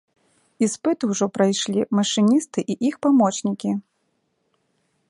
[0.67, 3.77] Іспыты ўжо прайшлі машыністы і іх памочнікі.